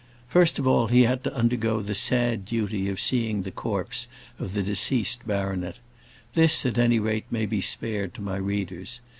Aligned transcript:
First 0.27 0.57
of 0.57 0.65
all, 0.65 0.87
he 0.87 1.01
had 1.03 1.23
to 1.25 1.35
undergo 1.35 1.83
the 1.83 1.93
sad 1.93 2.43
duty 2.43 2.89
of 2.89 2.99
seeing 2.99 3.43
the 3.43 3.51
corpse 3.51 4.07
of 4.39 4.53
the 4.55 4.63
deceased 4.63 5.27
baronet. 5.27 5.77
This, 6.33 6.65
at 6.65 6.79
any 6.79 6.97
rate, 6.97 7.25
may 7.29 7.45
be 7.45 7.61
spared 7.61 8.15
to 8.15 8.21
my 8.23 8.37
readers. 8.37 8.99